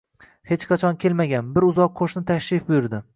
[0.51, 3.03] Hech qachon kelmagan, bir uzoq ko'shni tashrif buyurdi.